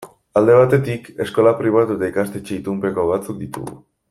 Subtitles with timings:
[0.39, 3.81] Alde batetik, eskola pribatu eta ikastetxe itunpeko batzuk ditugu.